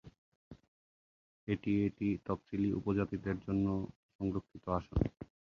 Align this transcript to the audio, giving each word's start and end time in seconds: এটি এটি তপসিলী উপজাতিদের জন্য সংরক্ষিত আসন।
এটি 1.47 1.71
এটি 1.87 2.07
তপসিলী 2.25 2.69
উপজাতিদের 2.79 3.37
জন্য 3.45 3.65
সংরক্ষিত 4.15 4.63
আসন। 4.77 4.99